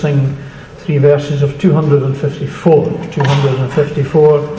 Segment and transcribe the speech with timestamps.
[0.00, 0.36] sing
[0.78, 2.84] three verses of 254.
[3.12, 4.58] 254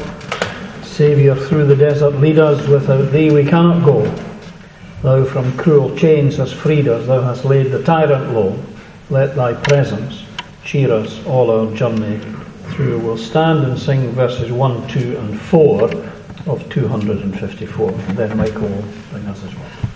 [0.83, 4.03] Saviour, through the desert lead us, without thee we cannot go.
[5.01, 8.57] Thou from cruel chains hast freed us, thou hast laid the tyrant low.
[9.09, 10.23] Let thy presence
[10.63, 12.19] cheer us all our journey
[12.69, 12.99] through.
[12.99, 15.91] We'll stand and sing verses 1, 2, and 4
[16.47, 17.91] of 254.
[17.91, 19.90] And then Michael will bring us as well.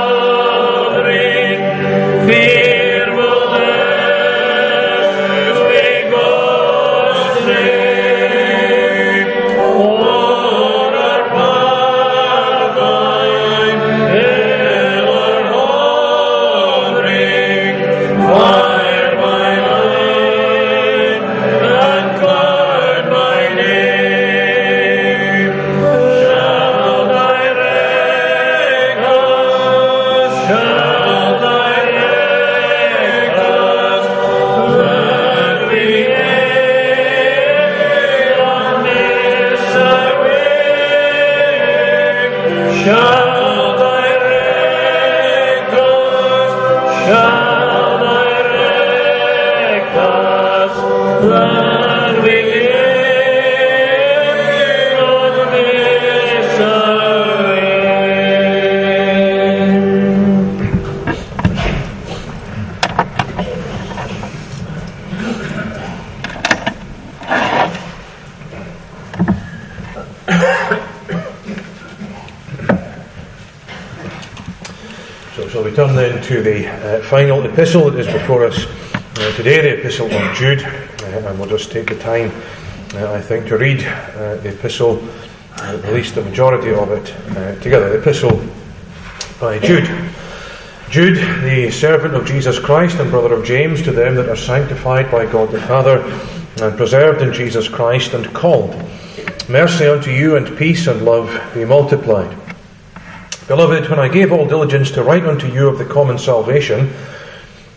[0.00, 0.29] To
[77.10, 81.48] final epistle that is before us uh, today, the epistle of Jude, uh, and we'll
[81.48, 82.30] just take the time,
[82.94, 85.02] uh, I think, to read uh, the epistle,
[85.56, 87.06] uh, at least the majority of it,
[87.60, 87.88] together.
[87.88, 88.40] The epistle
[89.40, 89.90] by Jude.
[90.88, 95.10] Jude, the servant of Jesus Christ and brother of James, to them that are sanctified
[95.10, 96.04] by God the Father
[96.62, 98.72] and preserved in Jesus Christ and called.
[99.48, 102.36] Mercy unto you and peace and love be multiplied.
[103.50, 106.92] Beloved, when I gave all diligence to write unto you of the common salvation,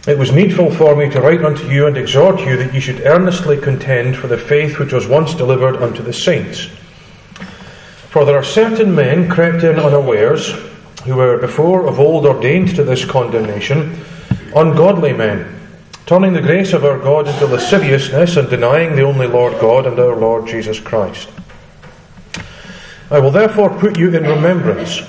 [0.05, 3.01] it was needful for me to write unto you and exhort you that ye should
[3.07, 6.65] earnestly contend for the faith which was once delivered unto the saints.
[8.11, 10.51] For there are certain men crept in unawares,
[11.05, 13.99] who were before of old ordained to this condemnation,
[14.55, 15.59] ungodly men,
[16.05, 19.97] turning the grace of our God into lasciviousness and denying the only Lord God and
[19.97, 21.29] our Lord Jesus Christ.
[23.09, 25.01] I will therefore put you in remembrance,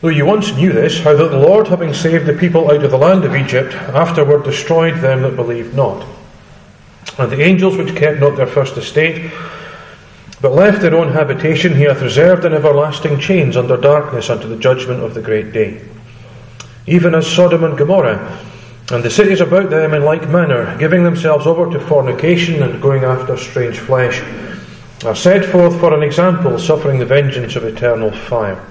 [0.00, 2.90] though you once knew this, how that the Lord, having saved the people out of
[2.90, 6.06] the land of Egypt, afterward destroyed them that believed not.
[7.18, 9.32] And the angels which kept not their first estate,
[10.40, 14.56] but left their own habitation, he hath reserved in everlasting chains under darkness unto the
[14.56, 15.84] judgment of the great day.
[16.86, 18.38] Even as Sodom and Gomorrah,
[18.90, 23.04] and the cities about them in like manner, giving themselves over to fornication and going
[23.04, 24.22] after strange flesh,
[25.04, 28.64] are set forth for an example, suffering the vengeance of eternal fire.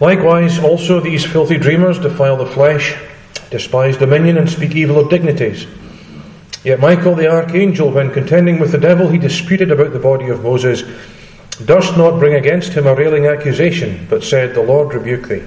[0.00, 2.96] Likewise, also these filthy dreamers defile the flesh,
[3.50, 5.66] despise dominion, and speak evil of dignities.
[6.64, 10.42] Yet Michael the archangel, when contending with the devil, he disputed about the body of
[10.42, 10.82] Moses,
[11.64, 15.44] durst not bring against him a railing accusation, but said, The Lord rebuke thee.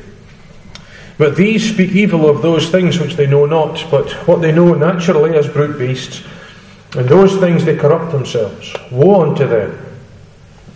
[1.19, 4.73] But these speak evil of those things which they know not, but what they know
[4.73, 6.23] naturally as brute beasts,
[6.95, 8.73] and those things they corrupt themselves.
[8.89, 9.77] Woe unto them!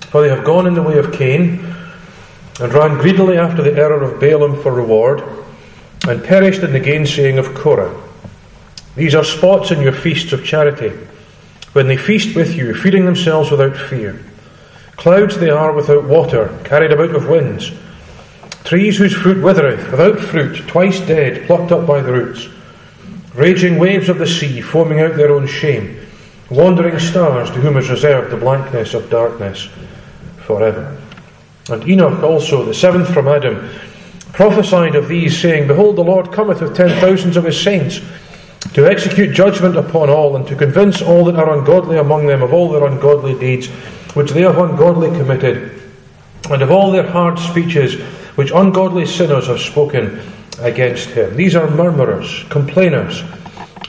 [0.09, 1.72] For they have gone in the way of Cain,
[2.59, 5.23] and ran greedily after the error of Balaam for reward,
[6.07, 7.95] and perished in the gainsaying of Korah.
[8.95, 10.89] These are spots in your feasts of charity,
[11.73, 14.23] when they feast with you, feeding themselves without fear.
[14.95, 17.71] Clouds they are without water, carried about of winds
[18.63, 22.47] Trees whose fruit withereth, without fruit, twice dead, plucked up by the roots.
[23.35, 25.99] Raging waves of the sea, foaming out their own shame.
[26.49, 29.67] Wandering stars, to whom is reserved the blankness of darkness
[30.45, 30.97] forever.
[31.69, 33.69] And Enoch also, the seventh from Adam,
[34.33, 38.01] prophesied of these, saying, Behold, the Lord cometh with ten thousands of his saints,
[38.73, 42.53] to execute judgment upon all, and to convince all that are ungodly among them of
[42.53, 43.67] all their ungodly deeds,
[44.15, 45.81] which they have ungodly committed,
[46.49, 48.01] and of all their hard speeches,
[48.35, 50.19] which ungodly sinners have spoken
[50.59, 51.35] against him.
[51.35, 53.23] These are murmurers, complainers,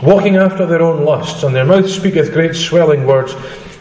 [0.02, 3.32] walking after their own lusts, and their mouth speaketh great swelling words,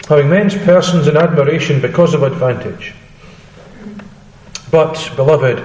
[0.07, 2.93] having men's persons in admiration because of advantage.
[4.73, 5.63] But, beloved,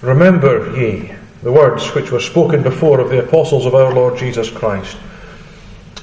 [0.00, 1.10] remember ye
[1.42, 4.96] the words which were spoken before of the apostles of our Lord Jesus Christ.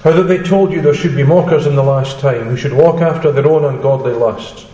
[0.04, 2.74] How that they told you there should be mockers in the last time, who should
[2.74, 4.66] walk after their own ungodly lusts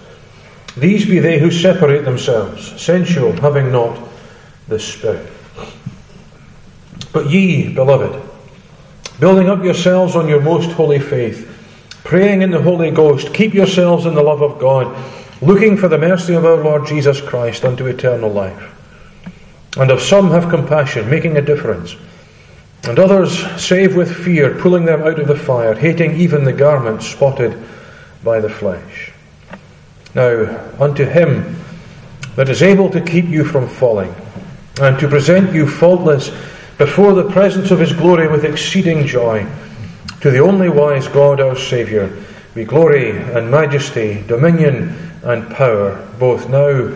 [0.78, 3.98] these be they who separate themselves, sensual, having not
[4.68, 5.32] the Spirit.
[7.14, 8.22] But ye, beloved,
[9.20, 11.50] building up yourselves on your most holy faith,
[12.04, 14.94] praying in the Holy Ghost, keep yourselves in the love of God,
[15.42, 18.72] looking for the mercy of our Lord Jesus Christ unto eternal life.
[19.78, 21.96] And of some have compassion, making a difference,
[22.84, 27.04] and others save with fear, pulling them out of the fire, hating even the garment
[27.04, 27.62] spotted
[28.24, 29.12] by the flesh.
[30.14, 31.60] Now, unto him
[32.36, 34.14] that is able to keep you from falling,
[34.80, 36.30] and to present you faultless
[36.78, 39.46] before the presence of his glory with exceeding joy,
[40.22, 42.10] to the only wise God our Saviour,
[42.54, 46.90] be glory and majesty, dominion and power, both now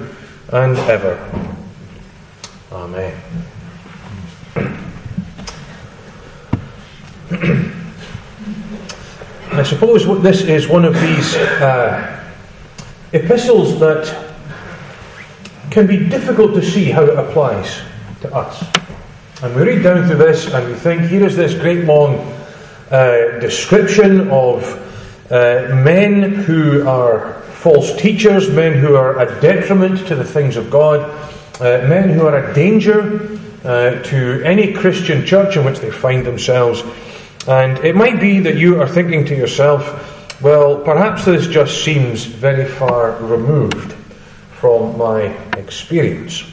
[0.54, 1.18] and ever.
[2.72, 3.22] Amen.
[9.52, 11.36] I suppose this is one of these.
[11.36, 12.16] Uh,
[13.14, 14.06] epistles that
[15.72, 17.82] can be difficult to see how it applies
[18.22, 18.64] to us.
[19.42, 22.18] And we read down through this and we think, here is this great long
[22.92, 24.64] uh, description of
[25.32, 30.72] uh, men who are false teachers, men who are a detriment to the things of
[30.72, 31.02] God,
[31.60, 36.26] uh, men who are a danger uh, to any Christian church in which they find
[36.26, 36.82] themselves.
[37.50, 42.24] And it might be that you are thinking to yourself, well, perhaps this just seems
[42.24, 43.92] very far removed
[44.54, 45.24] from my
[45.58, 46.50] experience.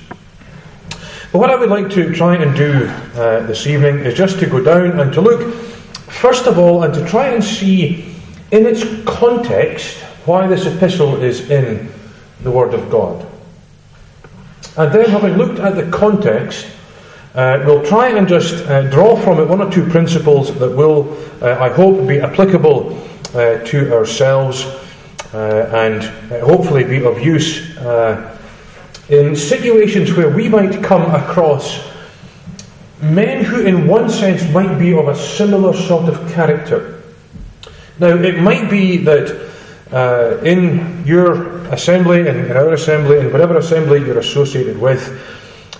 [1.30, 4.46] But what I would like to try and do uh, this evening is just to
[4.46, 8.12] go down and to look, first of all, and to try and see
[8.50, 11.88] in its context why this epistle is in
[12.42, 13.26] the Word of God.
[14.76, 16.66] And then, having looked at the context,
[17.35, 21.16] uh, we'll try and just uh, draw from it one or two principles that will,
[21.42, 22.97] uh, I hope, be applicable
[23.35, 24.64] uh, to ourselves
[25.33, 26.02] uh, and
[26.33, 27.76] uh, hopefully be of use
[29.09, 31.87] in situations where we might come across
[33.00, 37.02] men who, in one sense, might be of a similar sort of character.
[38.00, 39.55] Now, it might be that
[39.93, 45.21] uh, in your assembly, in, our assembly, in whatever assembly you're associated with,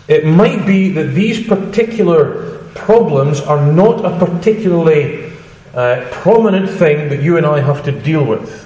[0.09, 5.33] it might be that these particular problems are not a particularly
[5.75, 8.63] uh, prominent thing that you and I have to deal with.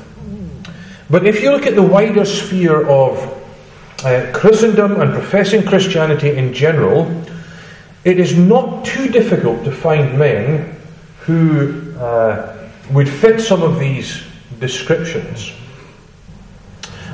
[1.09, 3.19] But if you look at the wider sphere of
[4.05, 7.11] uh, Christendom and professing Christianity in general,
[8.05, 10.77] it is not too difficult to find men
[11.21, 14.23] who uh, would fit some of these
[14.61, 15.53] descriptions.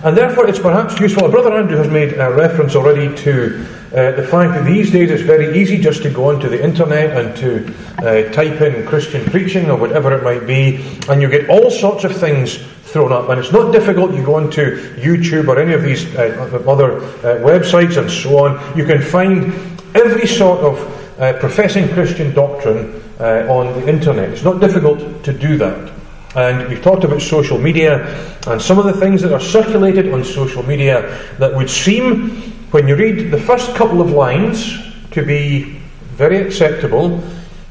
[0.05, 1.29] And therefore, it's perhaps useful.
[1.29, 5.23] Brother Andrew has made a reference already to uh, the fact that these days it's
[5.23, 9.71] very easy just to go onto the internet and to uh, type in Christian preaching
[9.71, 13.31] or whatever it might be, and you get all sorts of things thrown up.
[13.31, 14.15] And it's not difficult.
[14.15, 18.77] You go onto YouTube or any of these uh, other uh, websites and so on.
[18.77, 19.53] You can find
[19.95, 24.31] every sort of uh, professing Christian doctrine uh, on the internet.
[24.31, 25.96] It's not difficult to do that.
[26.37, 28.07] And we've talked about social media
[28.47, 32.29] and some of the things that are circulated on social media that would seem,
[32.73, 34.77] when you read the first couple of lines,
[35.13, 35.81] to be
[36.13, 37.25] very acceptable.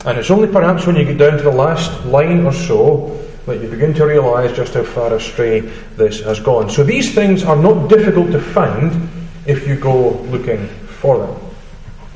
[0.06, 3.62] And it's only perhaps when you get down to the last line or so that
[3.62, 5.60] you begin to realise just how far astray
[5.96, 6.68] this has gone.
[6.68, 9.08] So these things are not difficult to find
[9.46, 11.40] if you go looking for them.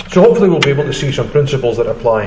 [0.10, 2.26] So hopefully we'll be able to see some principles that apply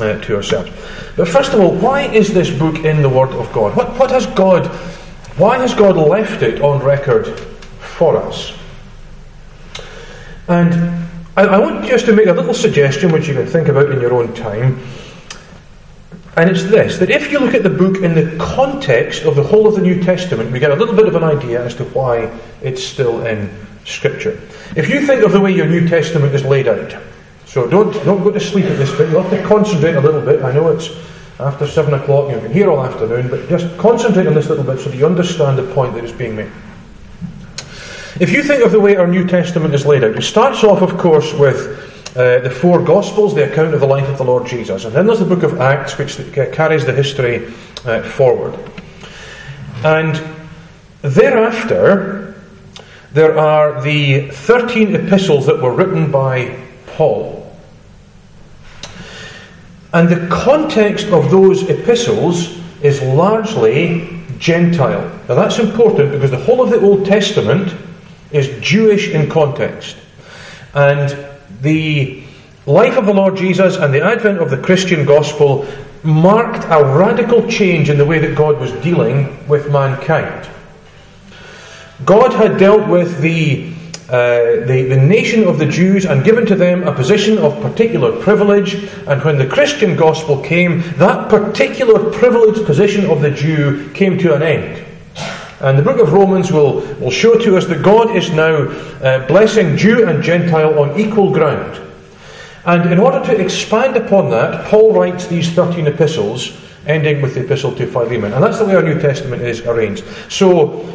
[0.00, 0.70] uh, to ourselves.
[1.16, 3.76] But first of all, why is this book in the Word of God?
[3.76, 4.66] What, what has God,
[5.36, 7.38] why has God left it on record
[7.80, 8.56] for us?
[10.48, 10.74] And
[11.36, 14.00] I, I want just to make a little suggestion which you can think about in
[14.00, 14.80] your own time.
[16.36, 19.42] And it's this that if you look at the book in the context of the
[19.42, 21.84] whole of the New Testament, we get a little bit of an idea as to
[21.84, 22.30] why
[22.62, 23.50] it's still in
[23.84, 24.40] Scripture.
[24.76, 26.94] If you think of the way your New Testament is laid out,
[27.48, 29.10] so don't, don't go to sleep at this bit.
[29.10, 30.42] You'll have to concentrate a little bit.
[30.42, 30.90] I know it's
[31.40, 34.80] after 7 o'clock, you've been here all afternoon, but just concentrate on this little bit
[34.80, 36.50] so that you understand the point that is being made.
[38.20, 40.82] If you think of the way our New Testament is laid out, it starts off,
[40.82, 44.46] of course, with uh, the four Gospels, the account of the life of the Lord
[44.46, 44.84] Jesus.
[44.84, 47.46] And then there's the book of Acts, which uh, carries the history
[47.84, 48.58] uh, forward.
[49.84, 50.20] And
[51.02, 52.34] thereafter,
[53.12, 57.37] there are the 13 epistles that were written by Paul.
[59.92, 65.10] And the context of those epistles is largely Gentile.
[65.28, 67.74] Now that's important because the whole of the Old Testament
[68.30, 69.96] is Jewish in context.
[70.74, 71.16] And
[71.62, 72.22] the
[72.66, 75.66] life of the Lord Jesus and the advent of the Christian gospel
[76.02, 80.48] marked a radical change in the way that God was dealing with mankind.
[82.04, 83.72] God had dealt with the
[84.08, 88.18] uh, the, the nation of the Jews and given to them a position of particular
[88.22, 88.74] privilege.
[89.06, 94.34] And when the Christian gospel came, that particular privileged position of the Jew came to
[94.34, 94.84] an end.
[95.60, 99.26] And the book of Romans will, will show to us that God is now uh,
[99.26, 101.78] blessing Jew and Gentile on equal ground.
[102.64, 107.44] And in order to expand upon that, Paul writes these 13 epistles, ending with the
[107.44, 108.32] epistle to Philemon.
[108.32, 110.04] And that's the way our New Testament is arranged.
[110.30, 110.86] So,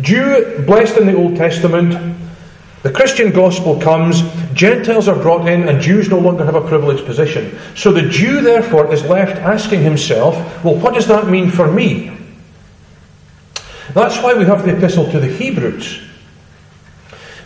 [0.00, 2.16] Jew blessed in the Old Testament,
[2.82, 4.22] the Christian gospel comes,
[4.52, 7.58] Gentiles are brought in, and Jews no longer have a privileged position.
[7.74, 12.16] So the Jew, therefore, is left asking himself, well, what does that mean for me?
[13.92, 16.05] That's why we have the epistle to the Hebrews.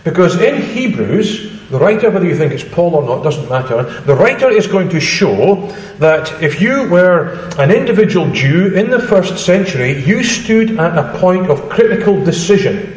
[0.04, 4.14] Because in Hebrews, the writer, whether you think it's Paul or not, doesn't matter, the
[4.14, 5.66] writer is going to show
[5.98, 11.18] that if you were an individual Jew in the first century, you stood at a
[11.18, 12.96] point of critical decision.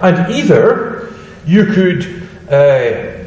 [0.00, 1.12] And either
[1.46, 3.24] you could uh,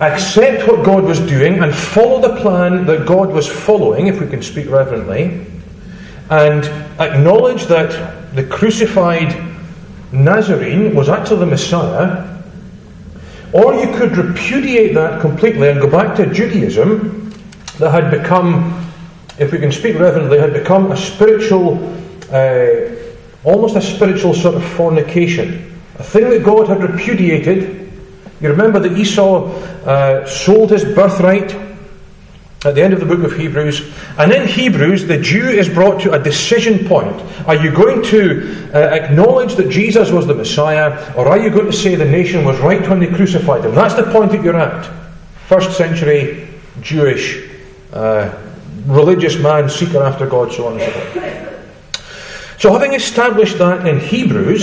[0.00, 4.26] accept what God was doing and follow the plan that God was following, if we
[4.26, 5.46] can speak reverently,
[6.30, 6.64] and
[6.98, 9.51] acknowledge that the crucified
[10.12, 12.42] Nazarene was actually the Messiah,
[13.52, 17.32] or you could repudiate that completely and go back to Judaism
[17.78, 18.86] that had become,
[19.38, 21.78] if we can speak reverently, had become a spiritual,
[22.30, 22.90] uh,
[23.44, 25.80] almost a spiritual sort of fornication.
[25.98, 27.90] A thing that God had repudiated.
[28.40, 29.46] You remember that Esau
[29.84, 31.71] uh, sold his birthright
[32.64, 33.92] at the end of the book of Hebrews.
[34.18, 37.20] And in Hebrews, the Jew is brought to a decision point.
[37.46, 41.66] Are you going to uh, acknowledge that Jesus was the Messiah, or are you going
[41.66, 43.74] to say the nation was right when they crucified him?
[43.74, 44.90] That's the point that you're at.
[45.48, 46.48] First century
[46.80, 47.48] Jewish
[47.92, 48.32] uh,
[48.86, 52.60] religious man, seeker after God, so on and so forth.
[52.60, 54.62] So, having established that in Hebrews,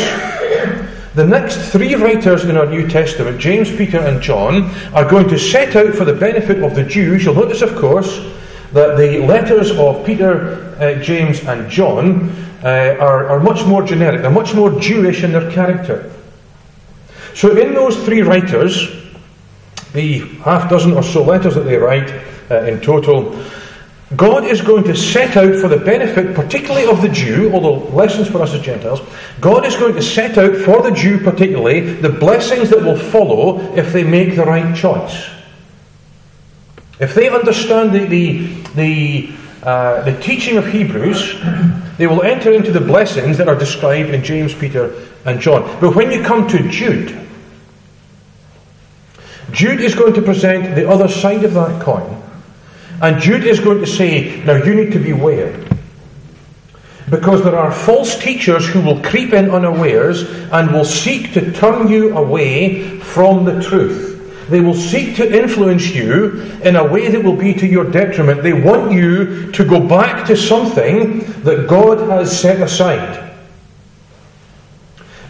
[1.20, 5.38] the next three writers in our New Testament, James, Peter, and John, are going to
[5.38, 7.26] set out for the benefit of the Jews.
[7.26, 8.26] You'll notice, of course,
[8.72, 12.30] that the letters of Peter, uh, James, and John
[12.64, 14.22] uh, are, are much more generic.
[14.22, 16.10] They're much more Jewish in their character.
[17.36, 18.88] So, in those three writers,
[19.92, 22.10] the half dozen or so letters that they write
[22.50, 23.34] uh, in total,
[24.16, 28.28] God is going to set out for the benefit, particularly of the Jew, although lessons
[28.28, 29.02] for us as Gentiles,
[29.40, 33.60] God is going to set out for the Jew particularly the blessings that will follow
[33.76, 35.30] if they make the right choice.
[37.00, 39.30] if they understand the, the, the,
[39.64, 41.36] uh, the teaching of Hebrews,
[41.98, 45.64] they will enter into the blessings that are described in James, Peter, and John.
[45.80, 47.16] But when you come to Jude,
[49.52, 52.24] Jude is going to present the other side of that coin.
[53.02, 55.58] And Jude is going to say, now you need to beware.
[57.10, 61.88] Because there are false teachers who will creep in unawares and will seek to turn
[61.88, 64.48] you away from the truth.
[64.50, 68.44] They will seek to influence you in a way that will be to your detriment.
[68.44, 73.28] They want you to go back to something that God has set aside.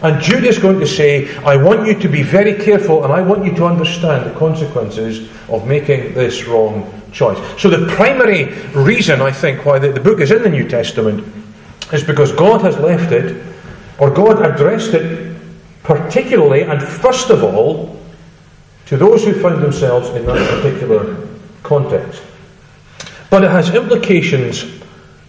[0.02, 3.20] And Jude is going to say, I want you to be very careful and I
[3.20, 7.38] want you to understand the consequences of making this wrong choice.
[7.60, 11.26] So, the primary reason, I think, why the, the book is in the New Testament
[11.92, 13.44] is because God has left it,
[13.98, 15.30] or God addressed it
[15.82, 17.98] particularly and first of all
[18.86, 21.28] to those who find themselves in that particular
[21.62, 22.22] context.
[23.30, 24.64] But it has implications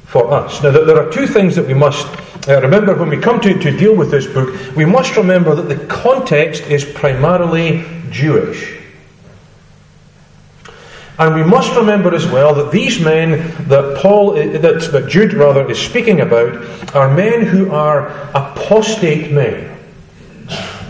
[0.05, 0.61] for us.
[0.63, 2.07] Now, there are two things that we must
[2.47, 4.75] uh, remember when we come to, to deal with this book.
[4.75, 8.80] We must remember that the context is primarily Jewish.
[11.21, 15.69] And we must remember as well that these men that Paul, that, that Jude rather,
[15.69, 19.77] is speaking about are men who are apostate men.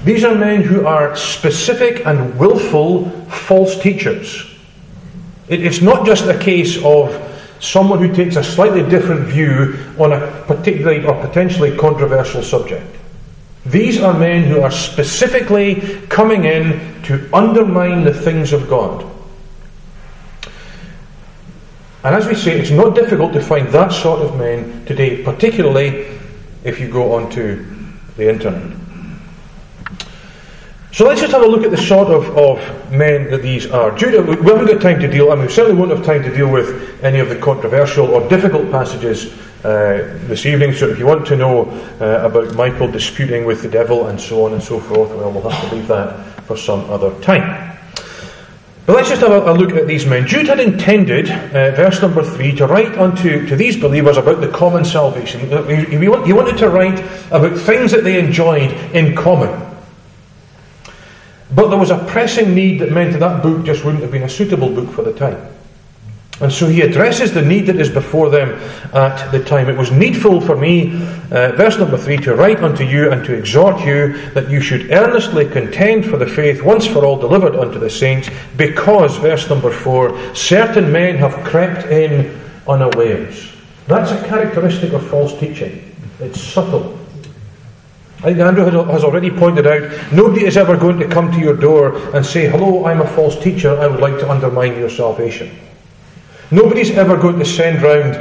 [0.06, 4.50] These are men who are specific and willful false teachers.
[5.50, 7.12] it's not just a case of
[7.60, 12.96] someone who takes a slightly different view on a particularly or potentially controversial subject.
[13.66, 15.76] These are men who are specifically
[16.08, 19.12] coming in to undermine the things of God.
[22.04, 26.18] And as we say, it's not difficult to find that sort of men today, particularly
[26.64, 27.66] if you go onto
[28.18, 28.78] the internet.
[30.94, 33.96] So let's just have a look at the sort of, of men that these are.
[33.96, 36.52] Judah, we haven't got time to deal, and we certainly won't have time to deal
[36.52, 39.32] with any of the controversial or difficult passages
[39.64, 40.74] uh, this evening.
[40.74, 41.70] So if you want to know
[42.02, 45.50] uh, about Michael disputing with the devil and so on and so forth, well, we'll
[45.50, 47.71] have to leave that for some other time.
[48.86, 50.28] But let's just have a, a look at these men.
[50.28, 54.50] Jude had intended, uh, verse number three, to write unto to these believers about the
[54.50, 55.40] common salvation.
[55.68, 57.00] He, he wanted to write
[57.32, 59.68] about things that they enjoyed in common.
[61.54, 64.24] But there was a pressing need that meant that that book just wouldn't have been
[64.24, 65.51] a suitable book for the time.
[66.42, 68.50] And so he addresses the need that is before them
[68.94, 69.70] at the time.
[69.70, 70.96] It was needful for me,
[71.30, 74.90] uh, verse number three, to write unto you and to exhort you that you should
[74.90, 78.28] earnestly contend for the faith once for all delivered unto the saints,
[78.58, 83.52] because, verse number four, certain men have crept in unawares.
[83.86, 85.94] That's a characteristic of false teaching.
[86.20, 86.98] It's subtle.
[88.20, 91.56] I think Andrew has already pointed out nobody is ever going to come to your
[91.56, 95.56] door and say, Hello, I'm a false teacher, I would like to undermine your salvation.
[96.52, 98.16] Nobody's ever going to send round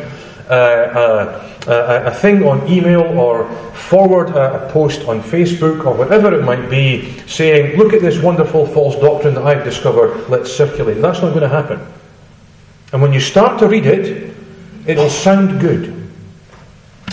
[0.49, 5.95] uh, uh, a, a, thing on email or forward a, a post on Facebook or
[5.95, 10.53] whatever it might be saying, Look at this wonderful false doctrine that I've discovered, let's
[10.53, 11.01] circulate.
[11.01, 11.81] That's not going to happen.
[12.93, 14.35] And when you start to read it,
[14.87, 15.97] it'll sound good.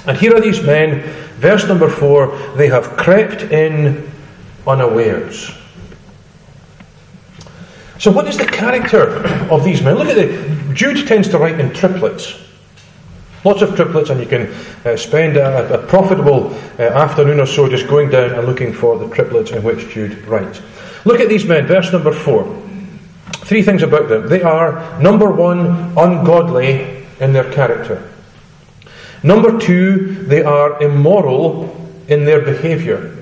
[0.06, 1.04] And here are these men
[1.38, 4.12] Verse number four, they have crept in
[4.66, 5.56] unawares.
[8.00, 9.96] So, what is the character of these men?
[9.96, 12.40] Look at the Jude tends to write in triplets.
[13.44, 14.54] Lots of triplets, and you can
[14.86, 18.98] uh, spend a, a profitable uh, afternoon or so just going down and looking for
[18.98, 20.62] the triplets in which Jude writes.
[21.06, 22.44] Look at these men, verse number four.
[23.38, 24.28] Three things about them.
[24.28, 28.12] They are, number one, ungodly in their character.
[29.24, 31.76] Number two, they are immoral
[32.08, 33.17] in their behaviour.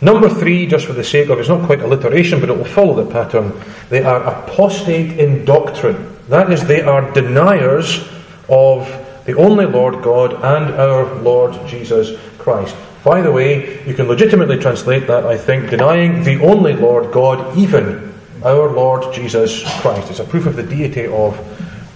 [0.00, 2.94] Number three, just for the sake of it's not quite alliteration, but it will follow
[3.02, 3.52] the pattern,
[3.88, 6.16] they are apostate in doctrine.
[6.28, 8.06] That is, they are deniers
[8.48, 8.86] of
[9.24, 12.76] the only Lord God and our Lord Jesus Christ.
[13.02, 17.58] By the way, you can legitimately translate that, I think, denying the only Lord God,
[17.58, 20.10] even our Lord Jesus Christ.
[20.10, 21.36] It's a proof of the deity of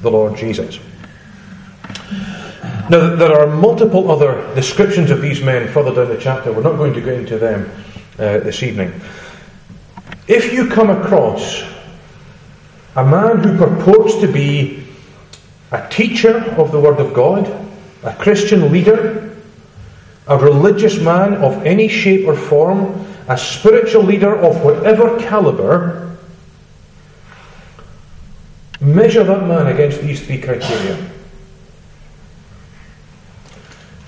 [0.03, 0.81] the Lord Jesus.
[2.91, 6.53] Now, there are multiple other descriptions of these men further down the chapter.
[6.53, 7.71] We're not going to go into them
[8.19, 8.93] uh, this evening.
[10.29, 11.63] If you come across
[12.95, 14.87] a man who purports to be
[15.71, 17.47] a teacher of the Word of God,
[18.03, 19.37] a Christian leader,
[20.29, 26.17] a religious man of any shape or form, a spiritual leader of whatever caliber,
[28.81, 31.11] measure that man against these three criteria.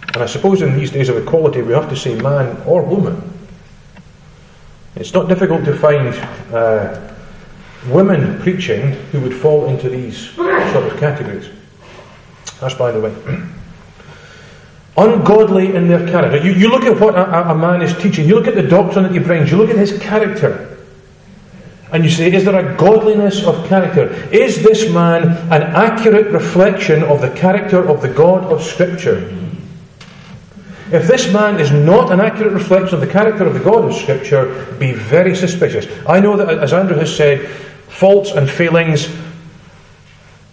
[0.08, 3.33] And I suppose in these days of equality, we have to say man or woman.
[4.96, 6.08] It's not difficult to find
[6.54, 7.12] uh,
[7.88, 11.48] women preaching who would fall into these sort of categories.
[12.60, 13.14] That's by the way.
[14.96, 16.38] Ungodly in their character.
[16.46, 19.02] You, you look at what a, a man is teaching, you look at the doctrine
[19.02, 20.70] that he brings, you look at his character.
[21.90, 24.08] And you say, is there a godliness of character?
[24.32, 29.28] Is this man an accurate reflection of the character of the God of Scripture?
[30.94, 33.96] If this man is not an accurate reflection of the character of the God of
[33.96, 35.88] Scripture, be very suspicious.
[36.08, 37.48] I know that, as Andrew has said,
[37.88, 39.08] faults and failings,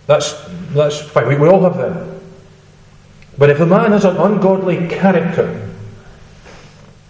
[0.07, 0.33] that's,
[0.73, 1.27] that's fine.
[1.27, 2.19] We, we all have them.
[3.37, 5.69] But if a man has an ungodly character,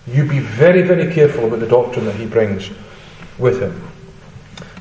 [0.06, 2.70] you be very, very careful about the doctrine that he brings
[3.40, 3.82] with him.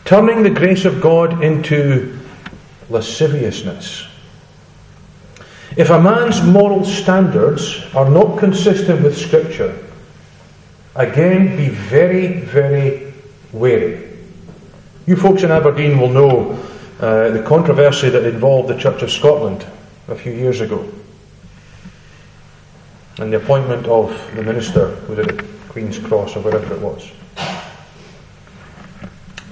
[0.04, 2.18] Turning the grace of God into
[2.88, 4.08] lasciviousness.
[5.76, 9.76] If a man's moral standards are not consistent with Scripture,
[10.96, 13.12] again be very, very
[13.52, 14.08] wary.
[15.06, 16.52] You folks in Aberdeen will know
[17.00, 19.66] uh, the controversy that involved the Church of Scotland
[20.08, 20.88] a few years ago
[23.20, 27.10] and the appointment of the minister did it Queen's Cross or wherever it was.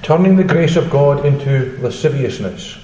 [0.02, 2.78] Turning the grace of God into lasciviousness.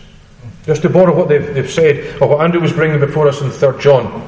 [0.66, 3.50] Just to borrow what they've, they've said, or what Andrew was bringing before us in
[3.50, 4.22] 3 John.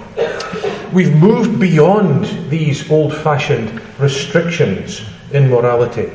[0.92, 6.10] We've moved beyond these old fashioned restrictions in morality.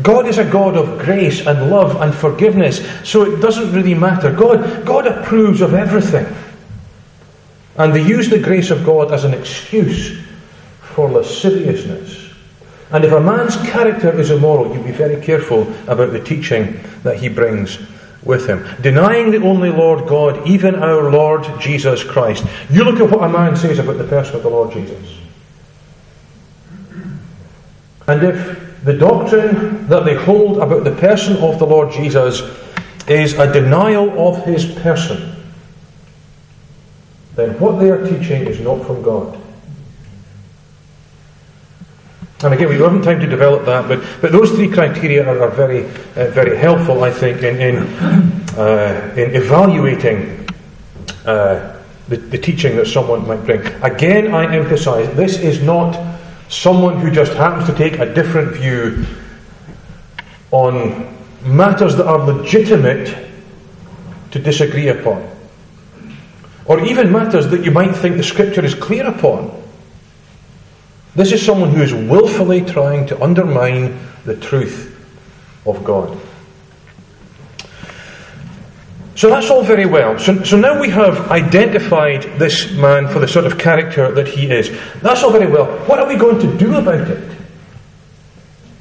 [0.00, 4.32] God is a God of grace and love and forgiveness, so it doesn't really matter.
[4.32, 6.26] God, God approves of everything.
[7.76, 10.18] And they use the grace of God as an excuse
[10.80, 12.30] for lasciviousness.
[12.90, 17.18] And if a man's character is immoral, you'd be very careful about the teaching that
[17.18, 17.78] he brings
[18.24, 18.64] with him.
[18.80, 22.44] Denying the only Lord God, even our Lord Jesus Christ.
[22.70, 25.18] You look at what a man says about the person of the Lord Jesus.
[28.06, 32.42] And if the doctrine that they hold about the person of the Lord Jesus
[33.08, 35.36] is a denial of his person,
[37.34, 39.41] then what they are teaching is not from God.
[42.44, 45.42] And again, we don't have time to develop that, but, but those three criteria are,
[45.42, 45.84] are very,
[46.16, 47.76] uh, very helpful, I think, in, in,
[48.58, 50.48] uh, in evaluating
[51.24, 53.60] uh, the, the teaching that someone might bring.
[53.82, 59.06] Again, I emphasize this is not someone who just happens to take a different view
[60.50, 63.16] on matters that are legitimate
[64.32, 65.28] to disagree upon,
[66.66, 69.61] or even matters that you might think the Scripture is clear upon.
[71.14, 74.88] This is someone who is willfully trying to undermine the truth
[75.66, 76.18] of God.
[79.14, 80.18] So that's all very well.
[80.18, 84.50] So, so now we have identified this man for the sort of character that he
[84.50, 84.70] is.
[85.02, 85.66] That's all very well.
[85.86, 87.38] What are we going to do about it?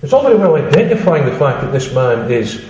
[0.02, 2.66] It's all very well identifying the fact that this man is,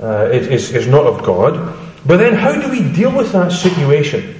[0.00, 1.74] uh, is, is not of God,
[2.06, 4.38] but then how do we deal with that situation?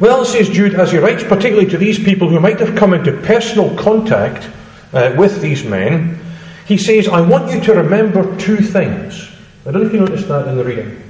[0.00, 3.12] Well, says Jude, as he writes particularly to these people who might have come into
[3.12, 4.48] personal contact
[4.92, 6.20] uh, with these men,
[6.66, 9.28] he says, I want you to remember two things.
[9.66, 11.02] I don't know if you noticed that in the reading.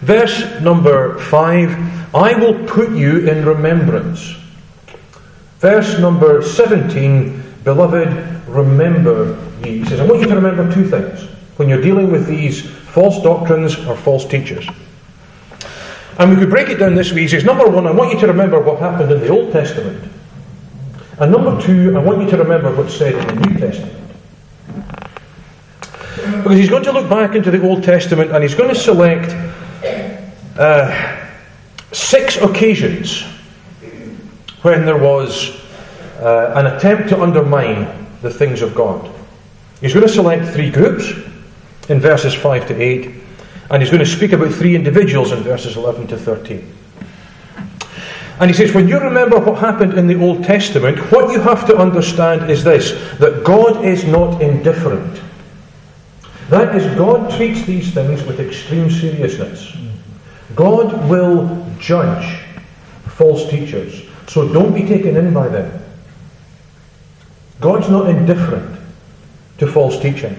[0.00, 4.36] Verse number 5 I will put you in remembrance.
[5.58, 9.36] Verse number 17 Beloved, remember.
[9.64, 13.20] He says, I want you to remember two things when you're dealing with these false
[13.22, 14.68] doctrines or false teachers.
[16.18, 17.22] And we could break it down this way.
[17.22, 20.10] He says, number one, I want you to remember what happened in the Old Testament.
[21.18, 23.92] And number two, I want you to remember what's said in the New Testament.
[26.42, 29.30] Because he's going to look back into the Old Testament and he's going to select
[30.58, 31.28] uh,
[31.92, 33.22] six occasions
[34.62, 35.60] when there was
[36.18, 39.10] uh, an attempt to undermine the things of God.
[39.80, 41.12] He's going to select three groups
[41.88, 43.25] in verses 5 to 8.
[43.70, 46.72] And he's going to speak about three individuals in verses 11 to 13.
[48.38, 51.66] And he says, when you remember what happened in the Old Testament, what you have
[51.68, 55.22] to understand is this that God is not indifferent.
[56.50, 59.76] That is, God treats these things with extreme seriousness.
[60.54, 62.44] God will judge
[63.06, 65.82] false teachers, so don't be taken in by them.
[67.60, 68.78] God's not indifferent
[69.58, 70.36] to false teaching.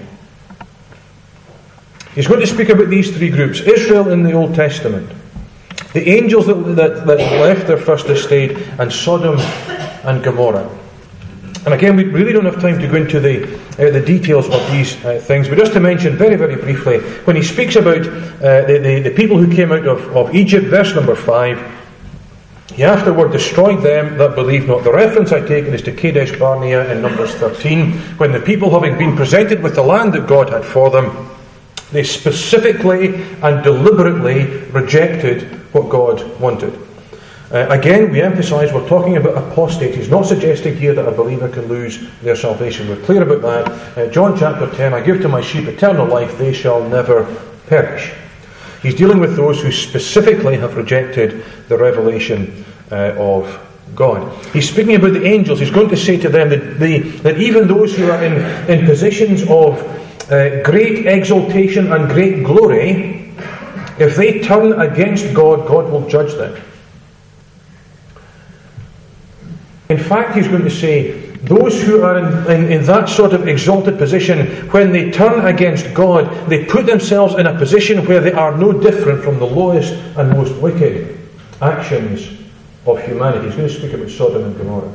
[2.18, 5.08] He's going to speak about these three groups Israel in the Old Testament,
[5.92, 9.38] the angels that, that, that left their first estate, and Sodom
[10.02, 10.68] and Gomorrah.
[11.64, 14.68] And again, we really don't have time to go into the, uh, the details of
[14.72, 18.66] these uh, things, but just to mention very, very briefly, when he speaks about uh,
[18.66, 23.30] the, the, the, people who came out of, of Egypt, verse number 5, He afterward
[23.30, 24.82] destroyed them that believed not.
[24.82, 28.98] The reference I take is to Kadesh Barnea in Numbers 13, when the people, having
[28.98, 31.36] been presented with the land that God had for them,
[31.92, 36.78] they specifically and deliberately rejected what God wanted.
[37.50, 39.94] Uh, again, we emphasise we're talking about apostate.
[39.94, 42.88] He's not suggesting here that a believer can lose their salvation.
[42.88, 43.98] We're clear about that.
[43.98, 47.24] Uh, John chapter 10 I give to my sheep eternal life, they shall never
[47.66, 48.12] perish.
[48.82, 54.30] He's dealing with those who specifically have rejected the revelation uh, of God.
[54.52, 55.58] He's speaking about the angels.
[55.58, 58.34] He's going to say to them that, they, that even those who are in,
[58.70, 59.80] in positions of
[60.30, 63.34] uh, great exaltation and great glory,
[63.98, 66.60] if they turn against God, God will judge them.
[69.88, 73.48] In fact, he's going to say, those who are in, in, in, that sort of
[73.48, 78.32] exalted position, when they turn against God, they put themselves in a position where they
[78.32, 81.18] are no different from the lowest and most wicked
[81.62, 82.28] actions
[82.86, 83.46] of humanity.
[83.46, 84.92] He's going to speak about Sodom and Gomorrah.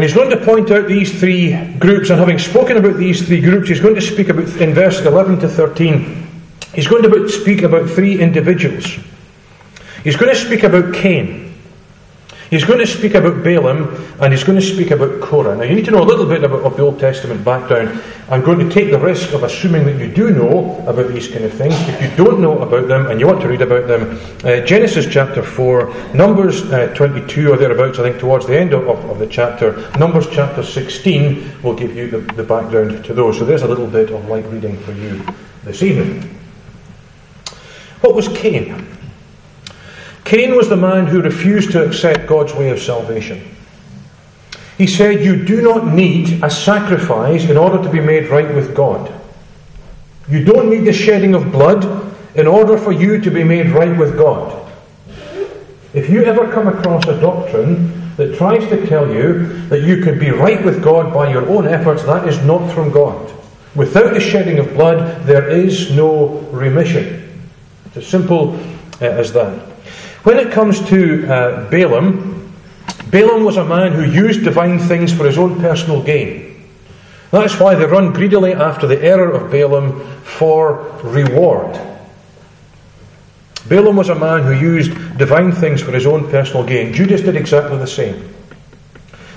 [0.00, 3.42] And he's going to point out these three groups, and having spoken about these three
[3.42, 6.26] groups, he's going to speak about, in verses 11 to 13,
[6.72, 8.96] he's going to speak about three individuals.
[10.02, 11.39] He's going to speak about Cain.
[12.50, 15.56] He's going to speak about Balaam and he's going to speak about Korah.
[15.56, 18.02] Now, you need to know a little bit about, of the Old Testament background.
[18.28, 21.44] I'm going to take the risk of assuming that you do know about these kind
[21.44, 21.74] of things.
[21.88, 25.06] If you don't know about them and you want to read about them, uh, Genesis
[25.08, 29.20] chapter 4, Numbers uh, 22 or thereabouts, I think, towards the end of, of, of,
[29.20, 33.38] the chapter, Numbers chapter 16 will give you the, the background to those.
[33.38, 35.24] So there's a little bit of light reading for you
[35.62, 36.36] this evening.
[38.00, 38.89] What was Cain?
[40.30, 43.42] Cain was the man who refused to accept God's way of salvation.
[44.78, 48.72] He said, You do not need a sacrifice in order to be made right with
[48.72, 49.12] God.
[50.28, 53.98] You don't need the shedding of blood in order for you to be made right
[53.98, 54.72] with God.
[55.94, 60.16] If you ever come across a doctrine that tries to tell you that you can
[60.16, 63.34] be right with God by your own efforts, that is not from God.
[63.74, 67.42] Without the shedding of blood, there is no remission.
[67.86, 68.54] It's as simple
[69.00, 69.69] uh, as that.
[70.22, 72.52] When it comes to uh, Balaam,
[73.10, 76.68] Balaam was a man who used divine things for his own personal gain.
[77.30, 81.80] That's why they run greedily after the error of Balaam for reward.
[83.68, 86.92] Balaam was a man who used divine things for his own personal gain.
[86.92, 88.34] Judas did exactly the same.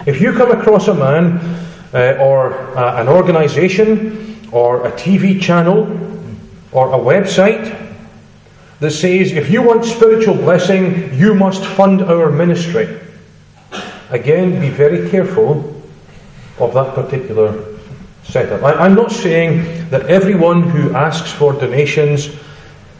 [0.05, 1.37] If you come across a man
[1.93, 5.83] uh, or uh, an organization or a TV channel
[6.71, 7.92] or a website
[8.83, 12.99] that says if you want spiritual blessing, you must fund our ministry.
[14.09, 15.81] Again, be very careful
[16.59, 17.63] of that particular
[18.23, 18.61] setup.
[18.61, 22.35] I, am not saying that everyone who asks for donations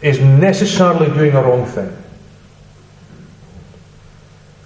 [0.02, 1.92] is necessarily doing a wrong thing.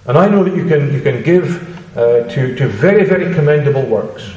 [0.06, 3.84] And I know that you can, you can give uh, to, to very, very commendable
[3.84, 4.30] works.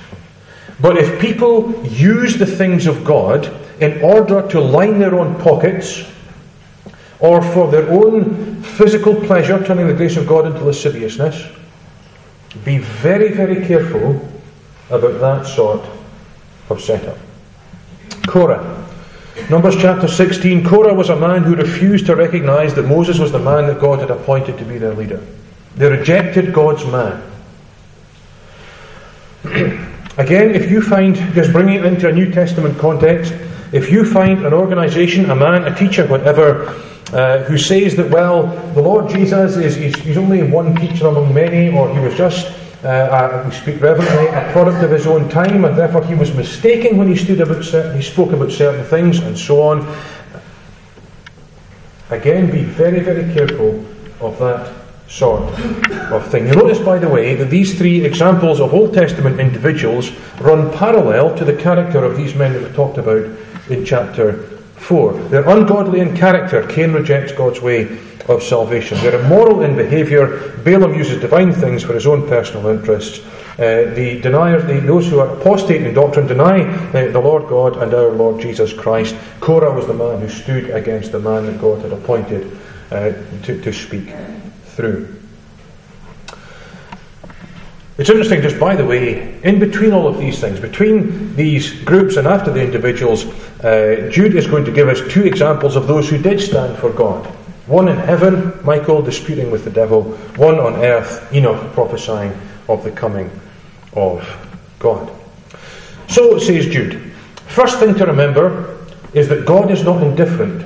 [0.80, 6.08] But if people use the things of God in order to line their own pockets,
[7.22, 11.48] or for their own physical pleasure, turning the grace of God into lasciviousness,
[12.66, 14.28] be very, very careful
[14.90, 15.86] about that sort
[16.70, 17.18] of setup.
[18.28, 18.88] Korah.
[19.50, 23.40] Numbers chapter 16 Korah was a man who refused to recognize that Moses was the
[23.40, 25.26] man that God had appointed to be their leader.
[25.76, 27.22] They rejected God's man.
[30.18, 33.34] Again, if you find, just bringing it into a New Testament context,
[33.72, 36.76] if you find an organization, a man, a teacher, whatever,
[37.14, 41.34] uh, who says that, well, the Lord Jesus is he's, he's only one teacher among
[41.34, 42.48] many, or he was just,
[42.84, 46.98] uh, we speak reverently, a product of his own time, and therefore he was mistaken
[46.98, 49.96] when he stood about certain, he spoke about certain things, and so on.
[52.10, 53.86] Again, be very, very careful
[54.20, 54.74] of that
[55.10, 55.42] sort
[56.12, 56.48] of thing.
[56.48, 61.36] You notice, by the way, that these three examples of Old Testament individuals run parallel
[61.38, 63.26] to the character of these men that we talked about
[63.70, 64.51] in chapter
[64.82, 65.14] 4.
[65.30, 66.66] They're ungodly in character.
[66.68, 68.98] Cain rejects God's way of salvation.
[69.00, 70.58] They're immoral in behaviour.
[70.64, 73.26] Balaam uses divine things for his own personal interests.
[73.54, 77.78] Uh, the deniers, the, those who are apostate in doctrine, deny uh, the Lord God
[77.78, 79.16] and our Lord Jesus Christ.
[79.40, 82.58] Korah was the man who stood against the man that God had appointed
[82.90, 83.12] uh,
[83.44, 84.14] to, to speak
[84.66, 85.16] through.
[88.02, 92.18] It's interesting, just by the way, in between all of these things, between these groups
[92.18, 93.26] and after the individuals,
[93.64, 96.90] uh, Jude is going to give us two examples of those who did stand for
[96.90, 97.28] God.
[97.68, 100.02] One in heaven, Michael disputing with the devil,
[100.38, 102.36] one on earth, Enoch prophesying
[102.68, 103.30] of the coming
[103.94, 104.28] of
[104.80, 105.14] God.
[106.08, 107.14] So says Jude.
[107.50, 108.80] First thing to remember
[109.14, 110.66] is that God is not indifferent.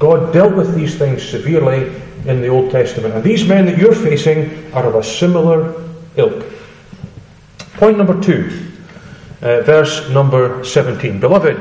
[0.00, 1.94] God dealt with these things severely
[2.28, 3.14] in the Old Testament.
[3.14, 5.80] And these men that you're facing are of a similar
[6.16, 6.44] ilk.
[7.82, 8.70] Point number two,
[9.40, 11.18] uh, verse number 17.
[11.18, 11.58] Beloved,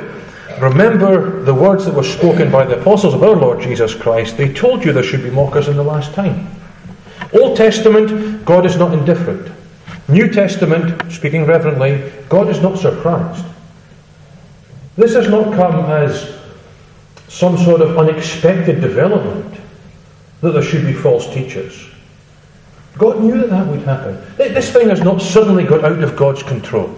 [0.62, 4.38] remember the words that were spoken by the apostles of our Lord Jesus Christ.
[4.38, 6.48] They told you there should be mockers in the last time.
[7.34, 9.52] Old Testament, God is not indifferent.
[10.10, 13.44] New Testament, speaking reverently, God is not surprised.
[14.98, 16.40] This has not come as
[17.30, 19.60] some sort of unexpected development
[20.42, 21.91] that there should be false teachers.
[22.98, 24.22] God knew that that would happen.
[24.38, 26.94] This thing has not suddenly got out of God's control.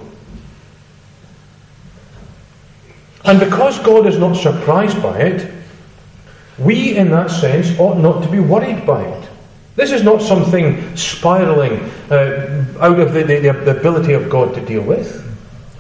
[3.25, 5.53] And because God is not surprised by it,
[6.57, 9.29] we, in that sense, ought not to be worried by it.
[9.75, 11.79] This is not something spiraling
[12.11, 15.19] uh, out of the, the, the ability of God to deal with.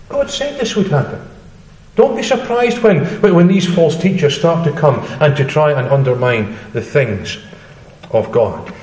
[0.09, 1.27] God said this would happen.
[1.95, 5.87] Don't be surprised when, when these false teachers start to come and to try and
[5.89, 7.37] undermine the things
[8.09, 8.73] of God.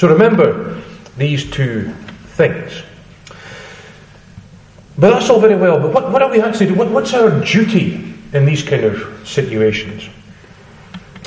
[0.00, 0.80] So remember
[1.18, 1.92] these two
[2.28, 2.72] things.
[4.96, 6.78] But that's all very well, but what, what are we actually doing?
[6.78, 10.08] What, what's our duty in these kind of situations?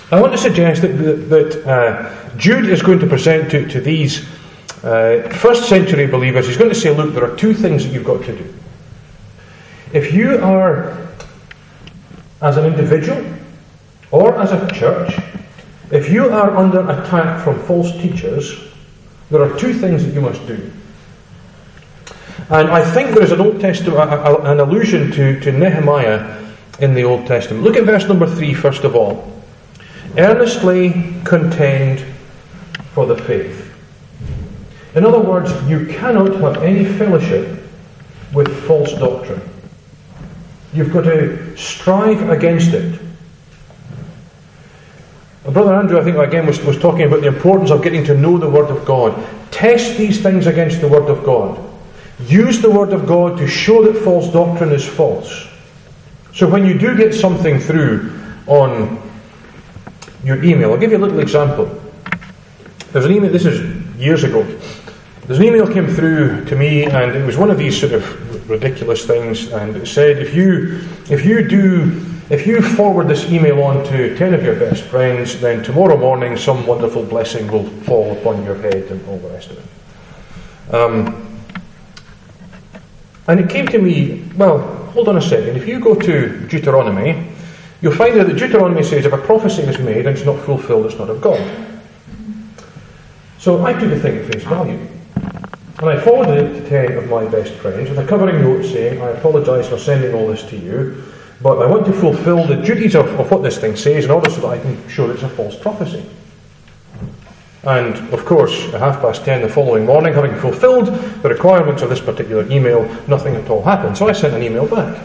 [0.09, 4.27] I want to suggest that, that uh, Jude is going to present to, to these
[4.83, 8.03] uh, first century believers, he's going to say, look, there are two things that you've
[8.03, 8.53] got to do.
[9.93, 11.09] If you are,
[12.41, 13.23] as an individual
[14.09, 15.15] or as a church,
[15.93, 18.59] if you are under attack from false teachers,
[19.29, 20.71] there are two things that you must do.
[22.49, 26.43] And I think there is an Old Testament, an allusion to, to Nehemiah
[26.79, 27.63] in the Old Testament.
[27.63, 29.31] Look at verse number three, first of all.
[30.17, 32.03] Earnestly contend
[32.93, 33.71] for the faith.
[34.95, 37.63] In other words, you cannot have any fellowship
[38.33, 39.41] with false doctrine.
[40.73, 42.99] You've got to strive against it.
[45.43, 48.37] Brother Andrew, I think, again, was, was talking about the importance of getting to know
[48.37, 49.13] the Word of God.
[49.51, 51.59] Test these things against the Word of God.
[52.19, 55.47] Use the Word of God to show that false doctrine is false.
[56.33, 59.01] So when you do get something through on
[60.23, 61.65] your email, I'll give you a little example.
[62.93, 64.43] There's an email, this is years ago.
[65.27, 68.49] There's an email came through to me, and it was one of these sort of
[68.49, 73.61] ridiculous things, and it said if you if you do if you forward this email
[73.63, 78.11] on to ten of your best friends, then tomorrow morning some wonderful blessing will fall
[78.13, 80.73] upon your head and all the rest of it.
[80.73, 81.39] Um,
[83.27, 84.59] and it came to me, well,
[84.93, 85.55] hold on a second.
[85.57, 87.27] If you go to Deuteronomy,
[87.81, 90.97] you'll find that Deuteronomy says if a prophecy is made and it's not fulfilled, it's
[90.97, 91.41] not of God.
[93.37, 94.79] So I took the thing at face value.
[95.79, 99.01] And I forwarded it to 10 of my best friends with a covering note saying,
[99.01, 101.03] I apologise for sending all this to you,
[101.43, 104.29] but I want to fulfil the duties of, of what this thing says in order
[104.29, 106.05] so that I can show it's a false prophecy.
[107.63, 111.89] And of course, at half past ten the following morning, having fulfilled the requirements of
[111.89, 113.97] this particular email, nothing at all happened.
[113.97, 115.01] So I sent an email back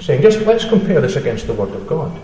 [0.00, 2.18] saying, just let's compare this against the Word of God.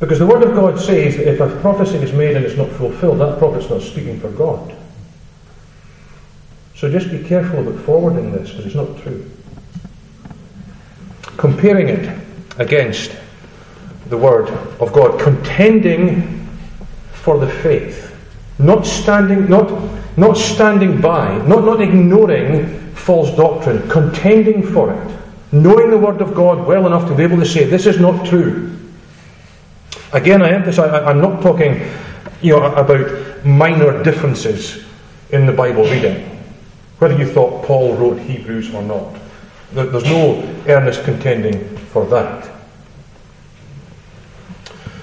[0.00, 2.70] Because the Word of God says that if a prophecy is made and it's not
[2.70, 4.76] fulfilled, that prophet's not speaking for God.
[6.76, 9.28] So just be careful about forwarding this because it's not true.
[11.38, 12.18] Comparing it
[12.58, 13.16] against
[14.10, 16.46] the Word of God, contending
[17.12, 18.14] for the faith,
[18.58, 19.72] not standing, not,
[20.18, 25.18] not standing by, not, not ignoring false doctrine, contending for it,
[25.50, 28.26] knowing the Word of God well enough to be able to say, this is not
[28.26, 28.76] true.
[30.12, 31.90] Again, I emphasize, I, I'm not talking
[32.42, 34.84] you know, about minor differences
[35.30, 36.38] in the Bible reading
[36.98, 39.14] whether you thought Paul wrote Hebrews or not.
[39.72, 42.50] There's no earnest contending for that.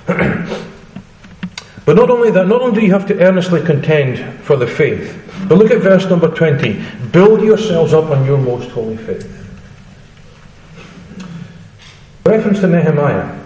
[1.86, 5.22] but not only that, not only do you have to earnestly contend for the faith,
[5.48, 6.84] but look at verse number 20.
[7.12, 9.32] Build yourselves up on your most holy faith.
[12.26, 13.40] Reference to Nehemiah.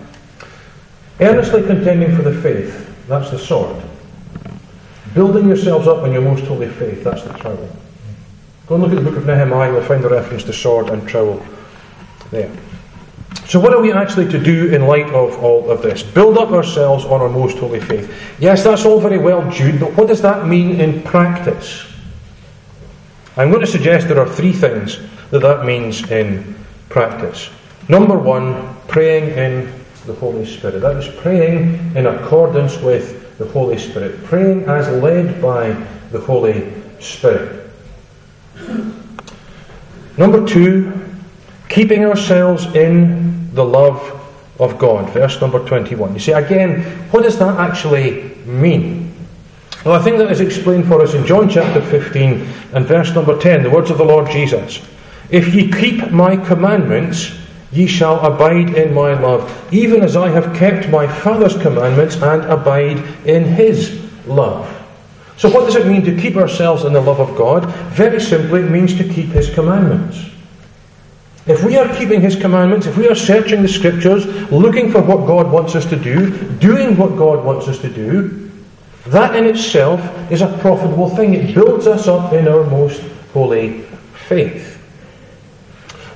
[1.19, 3.83] Earnestly contending for the faith, that's the sword.
[5.13, 7.69] Building yourselves up on your most holy faith, that's the trowel.
[8.69, 11.07] Go and look at the book of Nehemiah, you'll find the reference to sword and
[11.07, 11.43] trowel
[12.29, 12.55] there.
[13.47, 16.03] So, what are we actually to do in light of all of this?
[16.03, 18.13] Build up ourselves on our most holy faith.
[18.39, 21.83] Yes, that's all very well, Jude, but what does that mean in practice?
[23.37, 24.99] I'm going to suggest there are three things
[25.31, 26.55] that that means in
[26.89, 27.49] practice.
[27.87, 29.73] Number one, praying in
[30.05, 30.81] the Holy Spirit.
[30.81, 35.71] That is praying in accordance with the Holy Spirit, praying as led by
[36.11, 37.68] the Holy Spirit.
[40.17, 40.91] Number two,
[41.69, 44.19] keeping ourselves in the love
[44.59, 45.09] of God.
[45.11, 46.13] Verse number 21.
[46.13, 46.81] You see, again,
[47.11, 49.15] what does that actually mean?
[49.85, 53.39] Well, I think that is explained for us in John chapter 15 and verse number
[53.39, 54.85] 10, the words of the Lord Jesus.
[55.29, 57.31] If ye keep my commandments,
[57.71, 62.43] ye shall abide in my love, even as I have kept my Father's commandments and
[62.45, 64.67] abide in his love.
[65.39, 67.65] So, what does it mean to keep ourselves in the love of God?
[67.93, 70.29] Very simply, it means to keep his commandments.
[71.49, 75.25] If we are keeping His commandments, if we are searching the Scriptures, looking for what
[75.25, 76.29] God wants us to do,
[76.59, 78.51] doing what God wants us to do,
[79.07, 79.99] that in itself
[80.31, 81.33] is a profitable thing.
[81.33, 83.01] It builds us up in our most
[83.33, 83.81] holy
[84.27, 84.79] faith.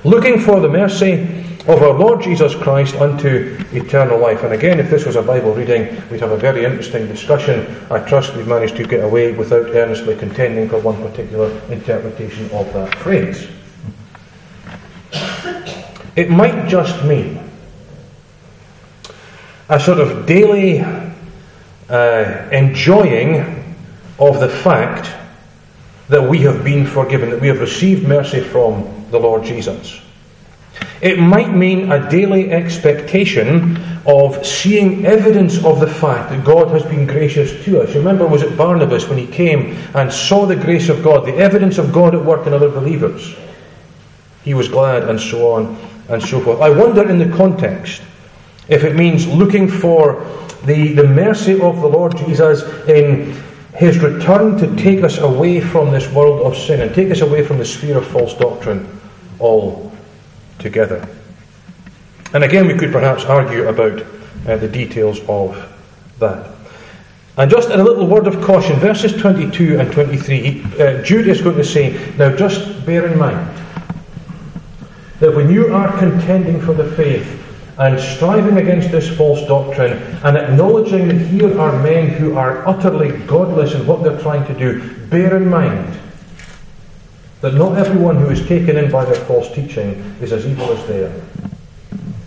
[0.04, 4.42] Looking for the mercy of our Lord Jesus Christ unto eternal life.
[4.42, 7.74] And again, if this was a Bible reading, we'd have a very interesting discussion.
[7.90, 12.70] I trust we've managed to get away without earnestly contending for one particular interpretation of
[12.74, 13.48] that phrase.
[16.16, 17.40] It might just mean
[19.70, 20.80] a sort of daily
[21.88, 23.76] uh, enjoying
[24.18, 25.10] of the fact
[26.08, 30.03] that we have been forgiven, that we have received mercy from the Lord Jesus.
[31.00, 36.82] It might mean a daily expectation of seeing evidence of the fact that God has
[36.82, 37.94] been gracious to us.
[37.94, 41.78] Remember, was it Barnabas when he came and saw the grace of God, the evidence
[41.78, 43.34] of God at work in other believers?
[44.44, 45.76] He was glad, and so on
[46.08, 46.60] and so forth.
[46.60, 48.02] I wonder in the context
[48.68, 50.24] if it means looking for
[50.64, 53.42] the, the mercy of the Lord Jesus in
[53.74, 57.44] his return to take us away from this world of sin and take us away
[57.44, 58.88] from the sphere of false doctrine
[60.54, 61.06] altogether.
[62.32, 64.02] And again, we could perhaps argue about
[64.46, 65.70] uh, the details of
[66.18, 66.50] that.
[67.36, 71.40] And just in a little word of caution, verses 22 and 23, uh, Jude is
[71.40, 73.50] going to say, now just bear in mind
[75.20, 77.40] that when you are contending for the faith
[77.78, 79.92] and striving against this false doctrine
[80.22, 84.54] and acknowledging that here are men who are utterly godless in what they're trying to
[84.54, 85.98] do, bear in mind
[87.44, 89.90] that not everyone who is taken in by their false teaching
[90.22, 91.12] is as evil as they are.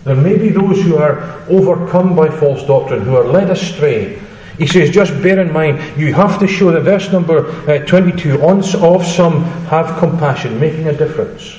[0.04, 4.22] There may be those who are overcome by false doctrine, who are led astray.
[4.58, 8.40] He says, just bear in mind, you have to show that verse number uh, 22,
[8.40, 11.58] of some have compassion, making a difference.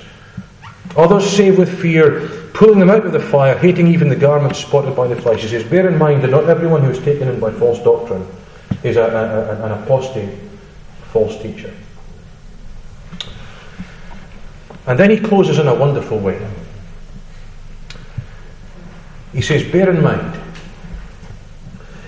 [0.95, 4.95] Others save with fear, pulling them out of the fire, hating even the garments spotted
[4.95, 5.41] by the flesh.
[5.41, 8.25] He says, Bear in mind that not everyone who is taken in by false doctrine
[8.83, 10.33] is a, a, an apostate
[11.11, 11.73] false teacher.
[14.89, 16.43] And then he closes in a wonderful way.
[19.33, 20.41] He says, Bear in mind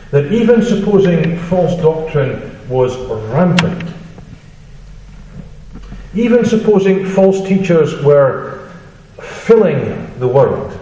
[0.09, 2.97] that even supposing false doctrine was
[3.29, 3.87] rampant,
[6.15, 8.71] even supposing false teachers were
[9.19, 10.75] filling the world.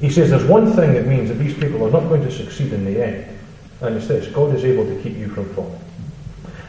[0.00, 2.72] He says there's one thing that means that these people are not going to succeed
[2.72, 3.38] in the end,
[3.80, 5.83] and it's this God is able to keep you from falling.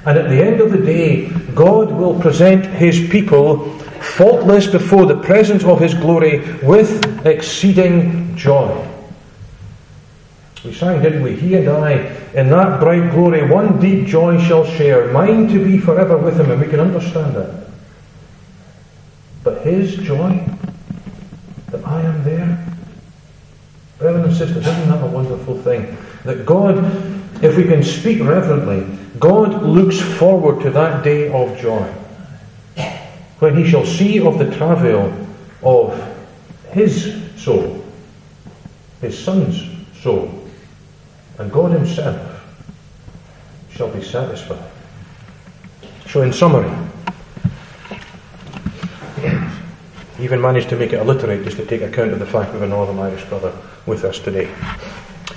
[0.06, 5.18] And at the end of the day, God will present his people faultless before the
[5.18, 8.88] presence of his glory with exceeding joy.
[10.64, 11.36] We sang, didn't we?
[11.36, 11.94] He and I,
[12.34, 16.52] in that bright glory, one deep joy shall share, mine to be forever with him,
[16.52, 17.66] and we can understand that.
[19.46, 20.44] But His joy,
[21.70, 22.68] that I am there.
[24.00, 25.96] Brothers and sisters, isn't that a wonderful thing?
[26.24, 26.84] That God,
[27.44, 31.84] if we can speak reverently, God looks forward to that day of joy.
[33.40, 35.14] When He shall see of the travail
[35.62, 35.94] of
[36.72, 37.84] His soul,
[39.02, 39.64] His Son's
[40.02, 40.32] soul,
[41.38, 42.42] and God Himself
[43.70, 44.72] shall be satisfied.
[46.08, 46.72] So, in summary,
[50.20, 52.64] even managed to make it alliterate just to take account of the fact we have
[52.64, 53.54] a Northern Irish brother
[53.86, 54.50] with us today.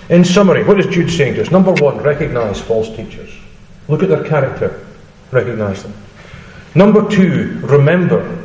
[0.09, 1.51] In summary, what is Jude saying to us?
[1.51, 3.31] Number one, recognize false teachers.
[3.89, 4.87] Look at their character,
[5.33, 5.95] recognize them.
[6.75, 8.45] Number two, remember.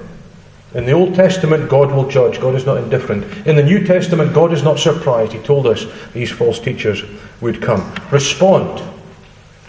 [0.73, 2.39] In the Old Testament, God will judge.
[2.39, 3.25] God is not indifferent.
[3.45, 5.33] In the New Testament, God is not surprised.
[5.33, 7.03] He told us these false teachers
[7.41, 7.93] would come.
[8.11, 8.81] Respond.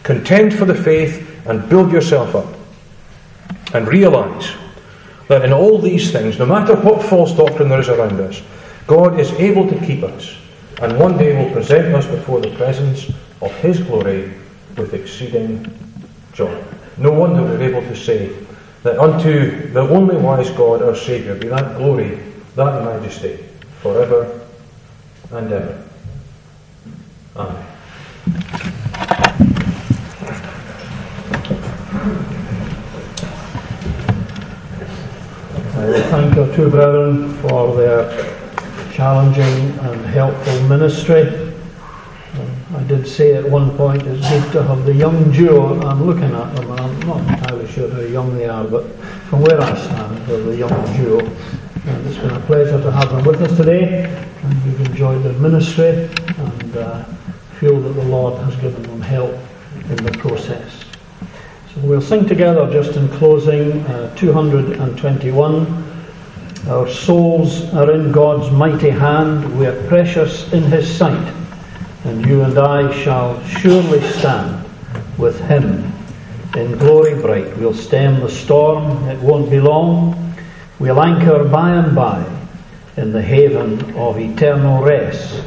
[0.03, 2.47] Contend for the faith and build yourself up.
[3.75, 4.55] And realize
[5.29, 8.41] that in all these things, no matter what false doctrine there is around us,
[8.87, 10.37] God is able to keep us,
[10.81, 13.11] and one day will present us before the presence
[13.41, 14.33] of His glory
[14.77, 15.67] with exceeding
[16.33, 16.63] joy.
[16.97, 18.35] No wonder we're able to say
[18.83, 22.19] that unto the only wise God, our Saviour, be that glory,
[22.55, 23.39] that majesty,
[23.81, 24.41] forever
[25.33, 25.85] and ever.
[27.37, 27.67] Amen.
[35.77, 38.35] I will thank our two brethren for their
[38.93, 41.44] challenging and helpful ministry.
[43.05, 45.81] Say at one point it's good to have the young duo.
[45.83, 48.91] I'm looking at them and I'm not entirely sure how young they are, but
[49.29, 51.21] from where I stand, they're the young duo.
[51.21, 54.05] And it's been a pleasure to have them with us today,
[54.43, 57.05] and we've enjoyed their ministry and uh,
[57.61, 59.35] feel that the Lord has given them help
[59.91, 60.85] in the process.
[61.75, 65.85] So we'll sing together just in closing uh, 221.
[66.69, 71.35] Our souls are in God's mighty hand, we are precious in His sight,
[72.05, 74.69] and you and I shall surely stand
[75.19, 75.91] with Him
[76.55, 77.57] in glory bright.
[77.57, 80.37] We'll stem the storm, it won't be long.
[80.79, 82.25] We'll anchor by and by
[82.97, 85.43] in the haven of eternal rest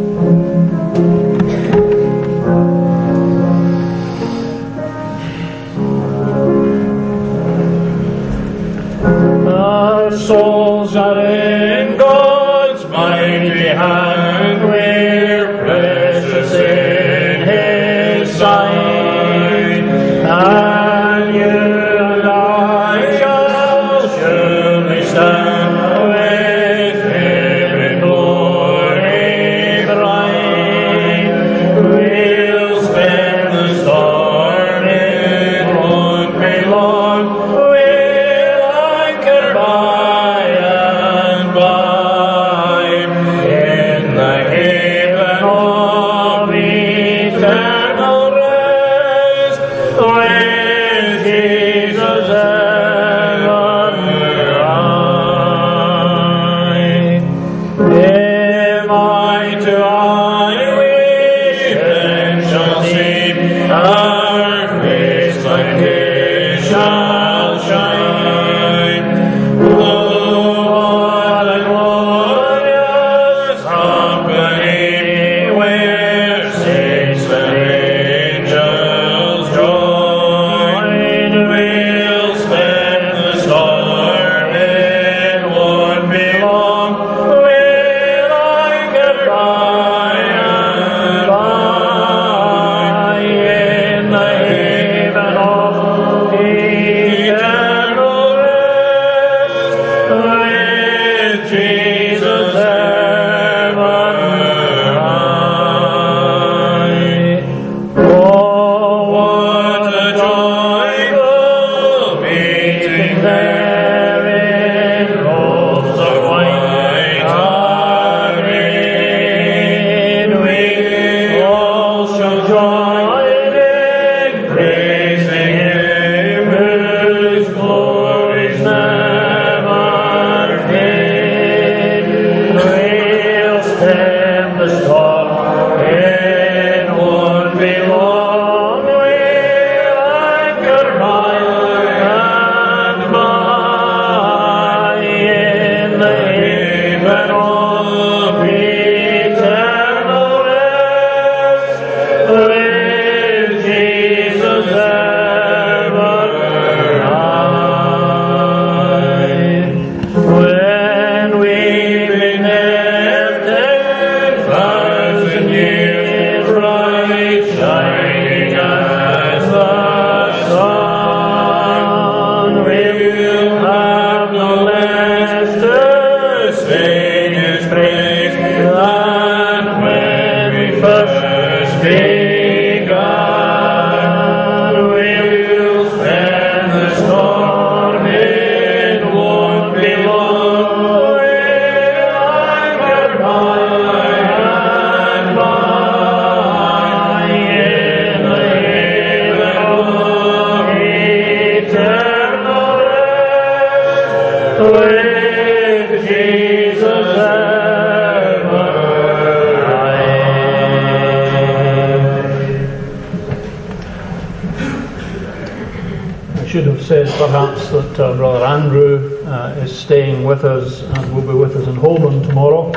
[217.17, 221.67] Perhaps that uh, Brother Andrew uh, is staying with us and will be with us
[221.67, 222.71] in Holborn tomorrow.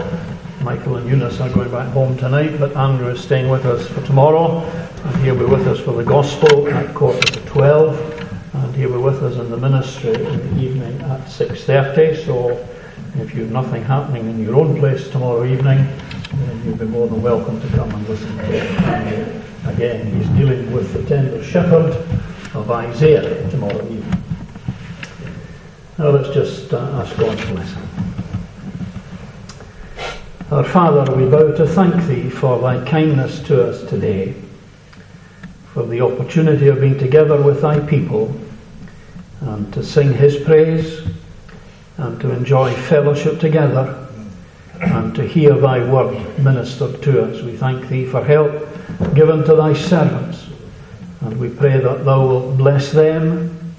[0.60, 4.02] Michael and Eunice are going back home tonight, but Andrew is staying with us for
[4.02, 4.60] tomorrow,
[5.04, 7.98] and he'll be with us for the gospel at quarter to twelve,
[8.54, 12.22] and he'll be with us in the ministry in the evening at six thirty.
[12.24, 12.50] So,
[13.16, 15.78] if you've nothing happening in your own place tomorrow evening,
[16.32, 18.44] then you'll be more than welcome to come and listen to
[18.86, 21.92] Andrew again, he's dealing with the tender shepherd
[22.54, 24.22] of Isaiah tomorrow evening.
[25.98, 26.32] Now let's
[27.06, 27.82] ask God's blessing.
[30.50, 34.34] Our Father, we bow to thank Thee for Thy kindness to us today,
[35.72, 38.36] for the opportunity of being together with Thy people
[39.40, 41.06] and to sing His praise
[41.98, 44.08] and to enjoy fellowship together
[44.80, 47.42] and to hear Thy word ministered to us.
[47.42, 48.50] We thank Thee for help
[49.14, 50.46] given to Thy servants
[51.20, 53.74] and we pray that Thou wilt bless them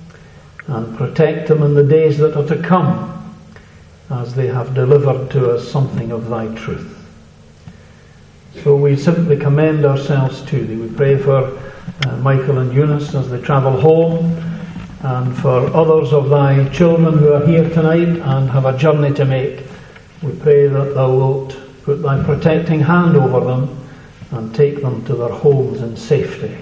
[0.68, 3.17] and protect them in the days that are to come
[4.28, 6.94] as they have delivered to us something of thy truth.
[8.62, 10.76] So we simply commend ourselves to thee.
[10.76, 11.58] We pray for
[12.06, 14.36] uh, Michael and Eunice as they travel home,
[15.02, 19.24] and for others of thy children who are here tonight and have a journey to
[19.24, 19.64] make.
[20.22, 23.88] We pray that thou wilt put thy protecting hand over them
[24.32, 26.58] and take them to their homes in safety.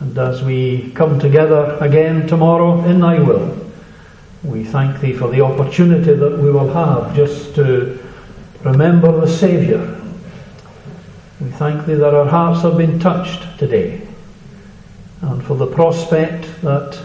[0.00, 3.59] And as we come together again tomorrow in thy will,
[4.42, 7.98] we thank Thee for the opportunity that we will have just to
[8.62, 10.00] remember the Saviour.
[11.40, 14.00] We thank Thee that our hearts have been touched today
[15.20, 16.98] and for the prospect that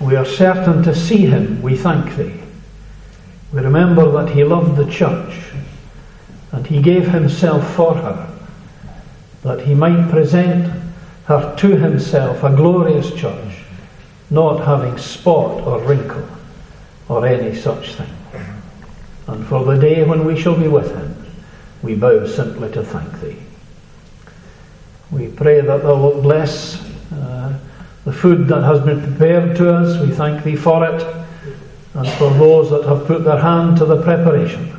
[0.00, 1.62] we are certain to see Him.
[1.62, 2.40] We thank Thee.
[3.52, 5.52] We remember that He loved the church
[6.50, 8.26] and He gave Himself for her
[9.42, 10.66] that He might present
[11.26, 13.59] her to Himself, a glorious church
[14.30, 16.26] not having spot or wrinkle
[17.08, 18.14] or any such thing.
[19.26, 21.16] And for the day when we shall be with him,
[21.82, 23.36] we bow simply to thank thee.
[25.10, 26.80] We pray that thou wilt bless
[27.12, 27.58] uh,
[28.04, 30.00] the food that has been prepared to us.
[30.00, 31.02] We thank thee for it.
[31.94, 34.76] And for those that have put their hand to the preparation,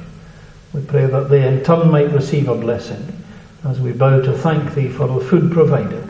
[0.74, 3.06] we pray that they in turn might receive a blessing
[3.66, 6.08] as we bow to thank thee for the food provided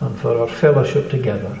[0.00, 1.60] and for our fellowship together